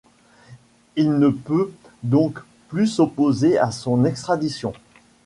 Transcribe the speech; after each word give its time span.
Il 0.95 1.19
ne 1.19 1.29
peut 1.29 1.71
donc 2.01 2.39
plus 2.69 2.87
s'opposer 2.87 3.59
à 3.59 3.69
son 3.69 4.03
extradition. 4.03 4.73